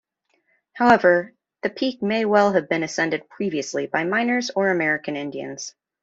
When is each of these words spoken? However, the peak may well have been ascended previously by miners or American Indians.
However, 0.73 1.31
the 1.61 1.69
peak 1.69 2.01
may 2.01 2.25
well 2.25 2.53
have 2.53 2.67
been 2.67 2.81
ascended 2.81 3.29
previously 3.29 3.85
by 3.85 4.03
miners 4.03 4.49
or 4.55 4.69
American 4.69 5.15
Indians. 5.15 5.75